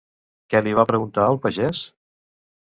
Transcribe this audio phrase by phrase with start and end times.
[0.53, 1.85] Què li va preguntar al pagès?